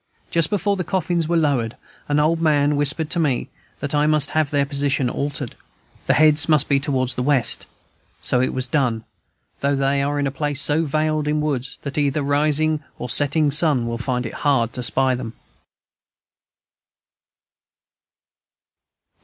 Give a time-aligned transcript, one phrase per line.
[0.31, 3.49] Just before the coffins were lowered, an old man whispered to me
[3.81, 5.55] that I must have their position altered,
[6.07, 7.67] the heads must be towards the west;
[8.19, 9.03] so it was done,
[9.59, 13.51] though they are in a place so veiled in woods that either rising or setting
[13.51, 15.33] sun will find it hard to spy them.